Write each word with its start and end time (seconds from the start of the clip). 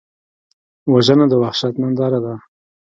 وژنه 0.93 1.25
د 1.29 1.33
وحشت 1.41 1.73
ننداره 1.81 2.19
ده 2.25 2.33